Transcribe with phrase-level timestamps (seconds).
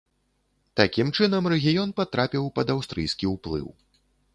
[0.81, 3.67] Такім чынам, рэгіён патрапіў пад аўстрыйскі ўплыў.